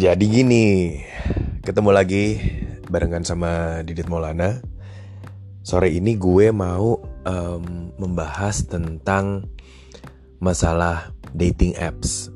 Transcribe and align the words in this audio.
Jadi 0.00 0.32
gini, 0.32 0.96
ketemu 1.60 1.92
lagi 1.92 2.40
barengan 2.88 3.20
sama 3.20 3.84
Didit 3.84 4.08
Maulana. 4.08 4.64
Sore 5.60 5.92
ini 5.92 6.16
gue 6.16 6.48
mau 6.56 7.04
um, 7.28 7.92
membahas 8.00 8.64
tentang 8.64 9.44
masalah 10.40 11.12
dating 11.36 11.76
apps. 11.76 12.32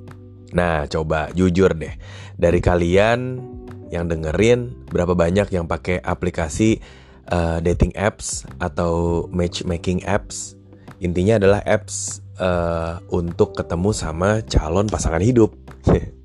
Nah, 0.53 0.85
coba 0.93 1.33
jujur 1.33 1.73
deh, 1.73 1.97
dari 2.37 2.61
kalian 2.61 3.41
yang 3.89 4.13
dengerin 4.13 4.85
berapa 4.93 5.17
banyak 5.17 5.49
yang 5.49 5.65
pakai 5.65 6.05
aplikasi 6.05 6.85
uh, 7.33 7.65
dating 7.65 7.97
apps 7.97 8.45
atau 8.61 9.25
matchmaking 9.33 10.05
apps? 10.05 10.53
Intinya 11.01 11.41
adalah 11.41 11.65
apps 11.65 12.21
uh, 12.37 13.01
untuk 13.09 13.57
ketemu 13.57 13.97
sama 13.97 14.45
calon 14.45 14.85
pasangan 14.85 15.25
hidup. 15.25 15.57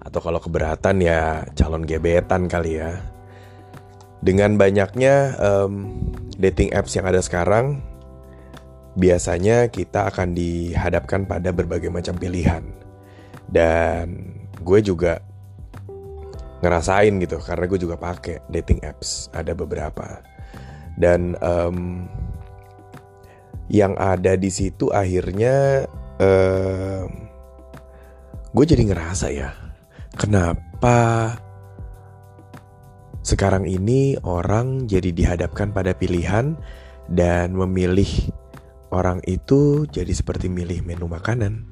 Atau 0.00 0.20
kalau 0.24 0.40
keberatan 0.42 1.02
ya 1.02 1.44
calon 1.54 1.84
gebetan 1.84 2.46
kali 2.46 2.80
ya. 2.80 3.00
Dengan 4.20 4.60
banyaknya 4.60 5.36
um, 5.40 5.96
dating 6.36 6.76
apps 6.76 6.92
yang 6.96 7.08
ada 7.08 7.24
sekarang, 7.24 7.80
biasanya 8.96 9.72
kita 9.72 10.12
akan 10.12 10.36
dihadapkan 10.36 11.24
pada 11.24 11.50
berbagai 11.50 11.88
macam 11.88 12.20
pilihan. 12.20 12.62
Dan 13.48 14.36
gue 14.60 14.80
juga 14.84 15.24
ngerasain 16.60 17.16
gitu 17.24 17.40
karena 17.40 17.64
gue 17.64 17.80
juga 17.80 17.96
pakai 17.96 18.44
dating 18.52 18.84
apps 18.84 19.32
ada 19.32 19.56
beberapa 19.56 20.20
dan 21.00 21.32
um, 21.40 22.04
yang 23.72 23.96
ada 23.96 24.36
di 24.36 24.52
situ 24.52 24.92
akhirnya 24.92 25.88
um, 26.20 27.19
gue 28.50 28.64
jadi 28.66 28.82
ngerasa 28.90 29.26
ya 29.30 29.54
kenapa 30.18 31.38
sekarang 33.20 33.68
ini 33.68 34.16
orang 34.24 34.88
jadi 34.88 35.12
dihadapkan 35.12 35.70
pada 35.76 35.92
pilihan 35.92 36.56
dan 37.12 37.52
memilih 37.52 38.08
orang 38.90 39.20
itu 39.28 39.86
jadi 39.86 40.10
seperti 40.10 40.48
milih 40.48 40.82
menu 40.82 41.06
makanan. 41.06 41.68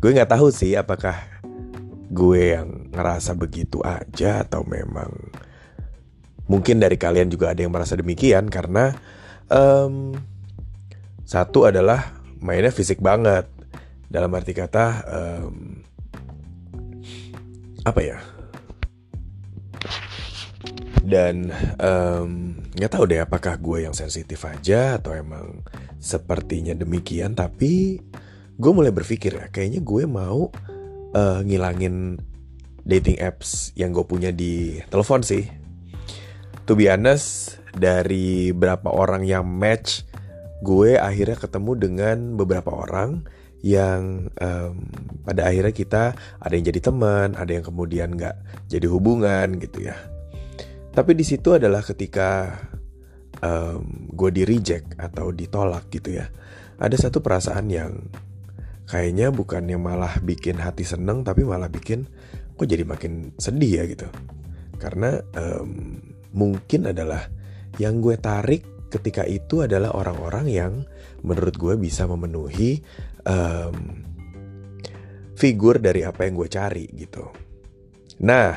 Gue 0.00 0.16
nggak 0.16 0.32
tahu 0.32 0.48
sih 0.48 0.74
apakah 0.74 1.14
gue 2.10 2.58
yang 2.58 2.90
ngerasa 2.90 3.36
begitu 3.38 3.78
aja 3.86 4.42
atau 4.42 4.66
memang 4.66 5.12
mungkin 6.50 6.82
dari 6.82 6.98
kalian 6.98 7.30
juga 7.30 7.54
ada 7.54 7.62
yang 7.62 7.70
merasa 7.70 7.94
demikian 7.94 8.50
karena 8.50 8.96
um, 9.46 10.18
satu 11.22 11.70
adalah 11.70 12.18
mainnya 12.42 12.74
fisik 12.74 12.98
banget 12.98 13.46
dalam 14.10 14.34
arti 14.34 14.52
kata 14.52 14.86
um, 15.06 15.80
apa 17.86 18.00
ya 18.02 18.18
dan 21.00 21.48
nggak 22.74 22.90
um, 22.90 22.94
tahu 22.94 23.04
deh 23.08 23.22
apakah 23.22 23.56
gue 23.56 23.88
yang 23.88 23.96
sensitif 23.96 24.44
aja 24.44 25.00
atau 25.00 25.16
emang 25.16 25.64
sepertinya 25.96 26.76
demikian 26.76 27.32
tapi 27.32 28.02
gue 28.60 28.72
mulai 28.74 28.92
berpikir 28.92 29.32
ya 29.32 29.46
kayaknya 29.48 29.80
gue 29.80 30.04
mau 30.04 30.52
uh, 31.16 31.40
ngilangin 31.40 32.20
dating 32.84 33.20
apps 33.20 33.72
yang 33.76 33.92
gue 33.92 34.04
punya 34.04 34.32
di 34.32 34.80
telepon 34.88 35.22
sih. 35.24 35.46
To 36.68 36.78
be 36.78 36.86
honest, 36.86 37.58
dari 37.74 38.54
berapa 38.54 38.86
orang 38.90 39.26
yang 39.26 39.46
match, 39.46 40.06
gue 40.62 40.96
akhirnya 40.96 41.36
ketemu 41.38 41.72
dengan 41.76 42.16
beberapa 42.38 42.70
orang 42.70 43.26
yang 43.60 44.32
um, 44.40 44.72
pada 45.24 45.52
akhirnya 45.52 45.74
kita 45.74 46.02
ada 46.40 46.52
yang 46.56 46.64
jadi 46.64 46.80
teman, 46.80 47.36
ada 47.36 47.52
yang 47.52 47.64
kemudian 47.64 48.16
nggak 48.16 48.36
jadi 48.68 48.86
hubungan 48.88 49.60
gitu 49.60 49.88
ya. 49.88 49.96
Tapi 50.90 51.12
di 51.14 51.22
situ 51.22 51.54
adalah 51.54 51.84
ketika 51.84 52.56
um, 53.44 54.10
gue 54.10 54.30
di 54.32 54.42
reject 54.48 54.96
atau 54.96 55.30
ditolak 55.30 55.92
gitu 55.92 56.18
ya. 56.18 56.26
Ada 56.80 57.08
satu 57.08 57.20
perasaan 57.20 57.68
yang 57.68 57.92
kayaknya 58.90 59.30
bukannya 59.30 59.78
malah 59.78 60.18
bikin 60.18 60.58
hati 60.58 60.82
seneng 60.82 61.22
tapi 61.22 61.46
malah 61.46 61.70
bikin 61.70 62.10
kok 62.58 62.66
jadi 62.66 62.82
makin 62.82 63.30
sedih 63.38 63.80
ya 63.80 63.84
gitu 63.86 64.10
karena 64.82 65.22
um, 65.38 66.02
mungkin 66.34 66.90
adalah 66.90 67.30
yang 67.78 68.02
gue 68.02 68.18
tarik 68.18 68.66
ketika 68.90 69.22
itu 69.24 69.62
adalah 69.62 69.94
orang-orang 69.94 70.46
yang 70.50 70.72
menurut 71.22 71.54
gue 71.54 71.74
bisa 71.78 72.04
memenuhi 72.10 72.82
um, 73.24 74.04
figur 75.38 75.78
dari 75.78 76.02
apa 76.02 76.26
yang 76.26 76.34
gue 76.36 76.48
cari 76.50 76.84
gitu. 76.98 77.24
Nah 78.26 78.52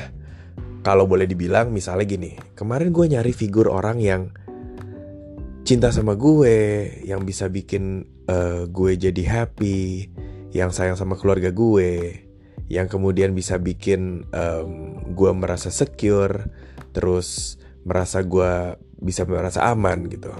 kalau 0.84 1.08
boleh 1.08 1.24
dibilang 1.24 1.72
misalnya 1.72 2.04
gini 2.04 2.36
kemarin 2.52 2.92
gue 2.92 3.06
nyari 3.08 3.32
figur 3.32 3.72
orang 3.72 4.02
yang 4.02 4.22
cinta 5.64 5.88
sama 5.88 6.12
gue, 6.12 6.92
yang 7.08 7.24
bisa 7.24 7.48
bikin 7.48 8.04
uh, 8.28 8.68
gue 8.68 9.00
jadi 9.00 9.22
happy, 9.24 10.12
yang 10.52 10.68
sayang 10.68 11.00
sama 11.00 11.16
keluarga 11.16 11.48
gue, 11.48 12.20
yang 12.68 12.84
kemudian 12.84 13.32
bisa 13.32 13.56
bikin 13.56 14.28
um, 14.36 15.00
gue 15.16 15.30
merasa 15.32 15.72
secure, 15.72 16.52
terus 16.92 17.56
merasa 17.88 18.20
gue 18.20 18.76
bisa 19.04 19.28
merasa 19.28 19.68
aman 19.68 20.08
gitu. 20.08 20.32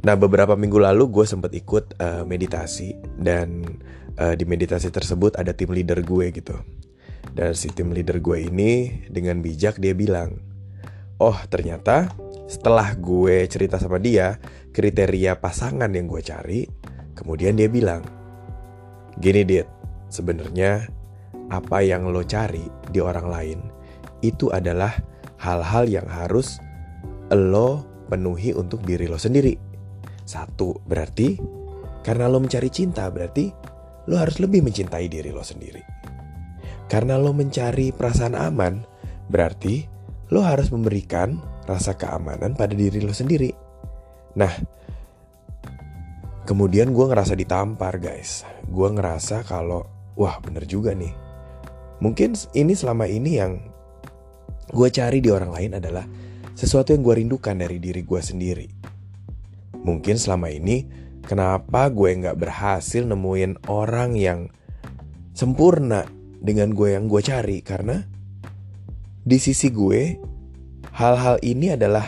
Nah 0.00 0.14
beberapa 0.16 0.56
minggu 0.56 0.80
lalu 0.80 1.10
gue 1.12 1.26
sempat 1.28 1.52
ikut 1.52 2.00
uh, 2.00 2.24
meditasi 2.24 2.96
dan 3.20 3.66
uh, 4.16 4.32
di 4.38 4.48
meditasi 4.48 4.88
tersebut 4.88 5.36
ada 5.36 5.52
tim 5.52 5.74
leader 5.74 6.00
gue 6.00 6.32
gitu. 6.32 6.56
Dan 7.34 7.52
si 7.52 7.68
tim 7.74 7.92
leader 7.92 8.22
gue 8.22 8.48
ini 8.48 9.04
dengan 9.12 9.44
bijak 9.44 9.76
dia 9.76 9.92
bilang, 9.92 10.40
oh 11.20 11.36
ternyata 11.52 12.08
setelah 12.48 12.96
gue 12.96 13.44
cerita 13.46 13.76
sama 13.76 14.00
dia 14.00 14.40
kriteria 14.72 15.38
pasangan 15.38 15.92
yang 15.92 16.08
gue 16.08 16.22
cari, 16.24 16.64
kemudian 17.12 17.54
dia 17.60 17.68
bilang, 17.68 18.02
Gini 19.20 19.44
Dit, 19.44 19.68
sebenarnya 20.08 20.88
apa 21.52 21.84
yang 21.84 22.08
lo 22.08 22.24
cari 22.24 22.64
di 22.88 23.02
orang 23.02 23.26
lain 23.28 23.58
itu 24.24 24.48
adalah 24.48 24.96
hal-hal 25.36 25.84
yang 25.88 26.08
harus 26.08 26.56
lo 27.34 27.86
penuhi 28.10 28.50
untuk 28.54 28.82
diri 28.82 29.06
lo 29.06 29.18
sendiri. 29.18 29.54
Satu, 30.26 30.78
berarti 30.86 31.38
karena 32.00 32.26
lo 32.26 32.40
mencari 32.40 32.70
cinta 32.72 33.06
berarti 33.12 33.52
lo 34.08 34.16
harus 34.16 34.40
lebih 34.42 34.64
mencintai 34.66 35.06
diri 35.06 35.30
lo 35.30 35.44
sendiri. 35.44 35.82
Karena 36.90 37.14
lo 37.20 37.30
mencari 37.30 37.94
perasaan 37.94 38.34
aman, 38.34 38.82
berarti 39.30 39.86
lo 40.34 40.42
harus 40.42 40.74
memberikan 40.74 41.38
rasa 41.66 41.94
keamanan 41.94 42.58
pada 42.58 42.74
diri 42.74 42.98
lo 42.98 43.14
sendiri. 43.14 43.54
Nah, 44.34 44.50
Kemudian 46.50 46.90
gue 46.90 47.06
ngerasa 47.06 47.38
ditampar 47.38 48.02
guys. 48.02 48.42
Gue 48.66 48.90
ngerasa 48.90 49.46
kalau 49.46 49.86
wah 50.18 50.34
bener 50.42 50.66
juga 50.66 50.90
nih. 50.98 51.14
Mungkin 52.02 52.34
ini 52.58 52.74
selama 52.74 53.06
ini 53.06 53.38
yang 53.38 53.62
gue 54.74 54.88
cari 54.90 55.22
di 55.22 55.30
orang 55.30 55.54
lain 55.54 55.78
adalah 55.78 56.02
sesuatu 56.60 56.92
yang 56.92 57.00
gue 57.00 57.24
rindukan 57.24 57.56
dari 57.56 57.80
diri 57.80 58.04
gue 58.04 58.20
sendiri. 58.20 58.68
Mungkin 59.80 60.20
selama 60.20 60.52
ini 60.52 60.84
kenapa 61.24 61.88
gue 61.88 62.12
nggak 62.20 62.36
berhasil 62.36 63.00
nemuin 63.08 63.64
orang 63.72 64.12
yang 64.12 64.52
sempurna 65.32 66.04
dengan 66.36 66.76
gue 66.76 66.92
yang 66.92 67.08
gue 67.08 67.24
cari 67.24 67.64
karena 67.64 68.04
di 69.24 69.40
sisi 69.40 69.72
gue 69.72 70.20
hal-hal 70.92 71.40
ini 71.40 71.72
adalah 71.72 72.04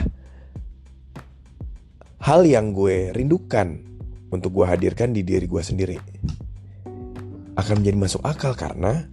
hal 2.20 2.44
yang 2.44 2.76
gue 2.76 3.08
rindukan 3.16 3.80
untuk 4.28 4.52
gue 4.52 4.68
hadirkan 4.68 5.16
di 5.16 5.24
diri 5.24 5.48
gue 5.48 5.62
sendiri 5.64 5.96
akan 7.56 7.74
menjadi 7.80 7.96
masuk 7.96 8.20
akal 8.24 8.52
karena 8.52 9.08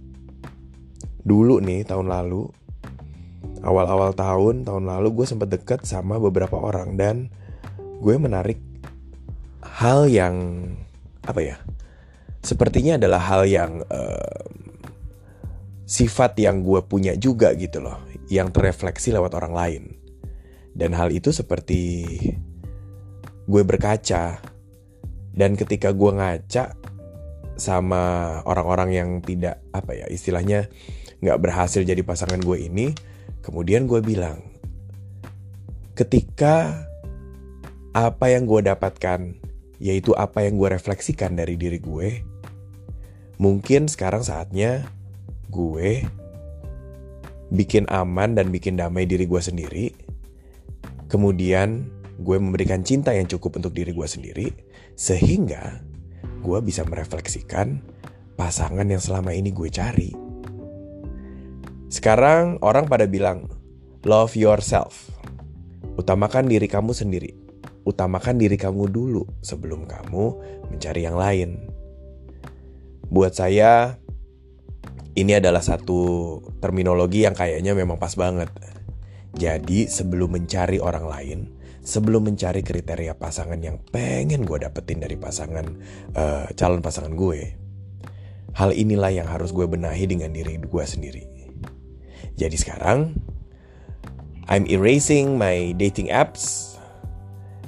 dulu 1.24 1.64
nih 1.64 1.84
tahun 1.88 2.12
lalu 2.12 2.48
awal-awal 3.60 4.16
tahun 4.16 4.64
tahun 4.64 4.84
lalu 4.88 5.22
gue 5.22 5.26
sempat 5.28 5.48
deket 5.52 5.84
sama 5.84 6.16
beberapa 6.16 6.56
orang 6.56 6.96
dan 6.96 7.28
gue 8.00 8.14
menarik 8.16 8.58
hal 9.60 10.08
yang 10.08 10.64
apa 11.24 11.40
ya 11.44 11.56
sepertinya 12.40 12.96
adalah 12.96 13.20
hal 13.20 13.44
yang 13.44 13.84
uh, 13.92 14.44
sifat 15.90 16.38
yang 16.38 16.62
gue 16.62 16.80
punya 16.86 17.18
juga 17.18 17.50
gitu 17.58 17.82
loh 17.82 17.98
yang 18.30 18.54
terrefleksi 18.54 19.10
lewat 19.10 19.34
orang 19.34 19.52
lain. 19.52 19.82
Dan 20.70 20.94
hal 20.94 21.10
itu 21.10 21.34
seperti 21.34 22.06
gue 23.50 23.62
berkaca 23.66 24.38
dan 25.34 25.58
ketika 25.58 25.90
gue 25.90 26.10
ngaca 26.14 26.78
sama 27.58 28.02
orang-orang 28.46 28.90
yang 28.94 29.08
tidak 29.18 29.58
apa 29.74 29.98
ya 29.98 30.06
istilahnya 30.06 30.70
nggak 31.20 31.40
berhasil 31.42 31.82
jadi 31.82 32.00
pasangan 32.06 32.38
gue 32.38 32.70
ini, 32.70 32.94
kemudian 33.40 33.88
gue 33.88 34.00
bilang, 34.04 34.40
ketika 35.96 36.86
apa 37.90 38.30
yang 38.30 38.46
gue 38.46 38.64
dapatkan 38.64 39.34
yaitu 39.80 40.12
apa 40.14 40.44
yang 40.44 40.60
gue 40.60 40.68
refleksikan 40.70 41.34
dari 41.34 41.56
diri 41.56 41.80
gue, 41.80 42.22
mungkin 43.40 43.88
sekarang 43.88 44.20
saatnya 44.20 44.84
gue 45.48 46.04
bikin 47.50 47.90
aman 47.90 48.38
dan 48.38 48.54
bikin 48.54 48.78
damai 48.78 49.04
diri 49.08 49.26
gue 49.26 49.42
sendiri. 49.42 49.90
Kemudian 51.10 51.90
gue 52.22 52.36
memberikan 52.38 52.86
cinta 52.86 53.10
yang 53.10 53.26
cukup 53.26 53.58
untuk 53.58 53.74
diri 53.74 53.90
gue 53.90 54.06
sendiri. 54.06 54.48
Sehingga 54.94 55.82
gue 56.44 56.58
bisa 56.62 56.86
merefleksikan 56.86 57.82
pasangan 58.38 58.86
yang 58.86 59.02
selama 59.02 59.34
ini 59.34 59.50
gue 59.50 59.68
cari. 59.72 60.29
Sekarang 61.90 62.62
orang 62.62 62.86
pada 62.86 63.10
bilang, 63.10 63.50
love 64.06 64.38
yourself. 64.38 65.10
Utamakan 65.98 66.46
diri 66.46 66.70
kamu 66.70 66.94
sendiri. 66.94 67.34
Utamakan 67.82 68.38
diri 68.38 68.54
kamu 68.54 68.86
dulu 68.86 69.26
sebelum 69.42 69.90
kamu 69.90 70.24
mencari 70.70 71.02
yang 71.02 71.18
lain. 71.18 71.66
Buat 73.10 73.34
saya, 73.34 73.98
ini 75.18 75.34
adalah 75.34 75.58
satu 75.66 76.38
terminologi 76.62 77.26
yang 77.26 77.34
kayaknya 77.34 77.74
memang 77.74 77.98
pas 77.98 78.14
banget. 78.14 78.54
Jadi 79.34 79.90
sebelum 79.90 80.38
mencari 80.38 80.78
orang 80.78 81.10
lain, 81.10 81.38
sebelum 81.82 82.30
mencari 82.30 82.62
kriteria 82.62 83.18
pasangan 83.18 83.58
yang 83.58 83.82
pengen 83.90 84.46
gue 84.46 84.62
dapetin 84.62 85.02
dari 85.02 85.18
pasangan 85.18 85.66
uh, 86.14 86.46
calon 86.54 86.86
pasangan 86.86 87.18
gue, 87.18 87.58
hal 88.54 88.70
inilah 88.70 89.10
yang 89.10 89.26
harus 89.26 89.50
gue 89.50 89.66
benahi 89.66 90.06
dengan 90.06 90.30
diri 90.30 90.54
gue 90.54 90.84
sendiri. 90.86 91.39
Jadi 92.40 92.56
sekarang 92.56 93.12
I'm 94.48 94.64
erasing 94.64 95.36
my 95.36 95.76
dating 95.76 96.08
apps 96.08 96.74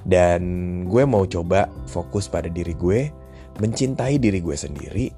dan 0.08 0.42
gue 0.88 1.04
mau 1.04 1.28
coba 1.28 1.68
fokus 1.84 2.26
pada 2.26 2.48
diri 2.48 2.72
gue, 2.72 3.12
mencintai 3.60 4.16
diri 4.16 4.40
gue 4.40 4.56
sendiri, 4.56 5.12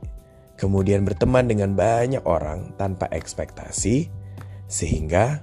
kemudian 0.59 1.07
berteman 1.07 1.47
dengan 1.47 1.73
banyak 1.79 2.21
orang 2.27 2.75
tanpa 2.77 3.07
ekspektasi 3.15 4.11
sehingga 4.67 5.39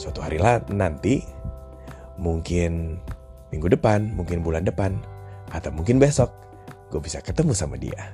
suatu 0.00 0.24
hari 0.24 0.40
nanti 0.72 1.20
mungkin 2.16 2.98
minggu 3.52 3.70
depan, 3.76 4.10
mungkin 4.16 4.42
bulan 4.42 4.66
depan, 4.66 4.98
atau 5.52 5.70
mungkin 5.70 6.00
besok 6.00 6.32
gue 6.90 6.98
bisa 6.98 7.20
ketemu 7.20 7.52
sama 7.54 7.78
dia. 7.78 8.10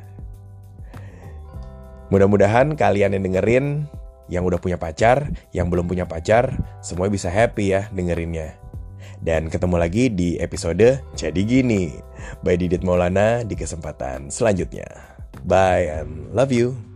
Mudah-mudahan 2.10 2.74
kalian 2.74 3.14
yang 3.14 3.22
dengerin 3.22 3.86
yang 4.30 4.46
udah 4.46 4.62
punya 4.62 4.78
pacar, 4.78 5.28
yang 5.50 5.68
belum 5.68 5.90
punya 5.90 6.06
pacar, 6.06 6.54
semua 6.80 7.10
bisa 7.10 7.28
happy 7.28 7.74
ya 7.74 7.90
dengerinnya. 7.90 8.56
Dan 9.20 9.52
ketemu 9.52 9.76
lagi 9.76 10.08
di 10.08 10.40
episode 10.40 11.04
Jadi 11.12 11.42
Gini 11.44 11.92
by 12.40 12.56
Didit 12.56 12.80
Maulana 12.80 13.44
di 13.44 13.52
kesempatan 13.52 14.32
selanjutnya. 14.32 14.86
Bye 15.44 15.92
and 15.92 16.32
love 16.32 16.54
you. 16.54 16.89